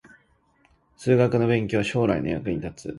[0.97, 2.89] 数学の勉強は将来の役に立つ